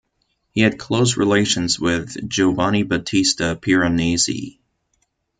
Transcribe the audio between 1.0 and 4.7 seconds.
relations with Giovanni Battista Piranesi.